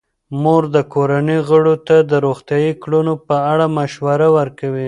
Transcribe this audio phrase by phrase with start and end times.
[0.41, 4.79] مور د کورنۍ غړو ته د روغتیايي کړنو په اړه مشوره ورکوي.